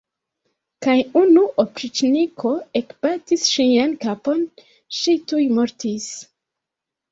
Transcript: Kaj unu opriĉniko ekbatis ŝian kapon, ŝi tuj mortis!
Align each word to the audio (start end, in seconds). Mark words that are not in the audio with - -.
Kaj 0.85 0.93
unu 1.19 1.43
opriĉniko 1.63 2.55
ekbatis 2.81 3.45
ŝian 3.51 3.95
kapon, 4.07 4.43
ŝi 5.03 5.17
tuj 5.29 5.47
mortis! 5.61 6.11